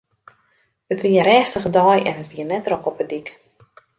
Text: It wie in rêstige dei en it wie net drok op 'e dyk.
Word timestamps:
It 0.93 1.01
wie 1.03 1.17
in 1.19 1.27
rêstige 1.29 1.69
dei 1.77 1.99
en 2.09 2.19
it 2.23 2.29
wie 2.33 2.45
net 2.47 2.65
drok 2.67 2.87
op 2.89 2.97
'e 2.99 3.05
dyk. 3.11 3.27